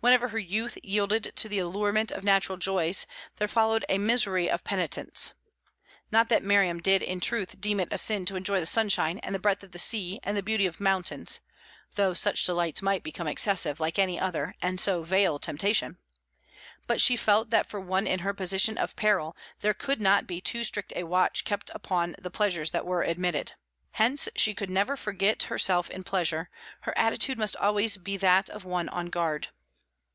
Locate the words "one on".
28.62-29.06